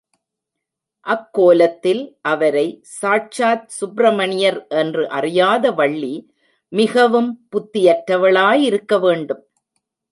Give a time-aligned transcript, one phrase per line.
[1.05, 2.01] அக் கோலத்தில்
[2.21, 2.65] அவரை
[2.93, 6.13] சாட்சாத் சுப்பிரமணியர் என்று அறியாத வள்ளி
[6.71, 9.43] மிகவும் புத்தியற்றவளாய் இருக்க வேண்டும்!